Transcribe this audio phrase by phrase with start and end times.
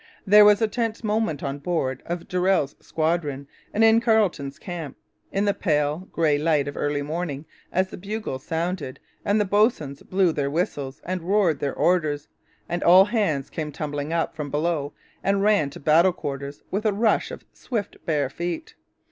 [0.25, 4.97] There was a tense moment on board of Durell's squadron and in Carleton's camp,
[5.31, 10.31] in the pale, grey light of early morning, as the bugles sounded, the boatswains blew
[10.31, 12.27] their whistles and roared their orders,
[12.67, 14.91] and all hands came tumbling up from below
[15.23, 18.73] and ran to battle quarters with a rush of swift bare feet.